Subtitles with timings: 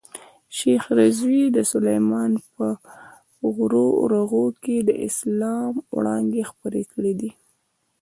[0.57, 2.65] شېخ رضي د سلېمان په
[3.55, 7.31] غرو رغو کښي د اسلام وړانګي خپرې کړي دي.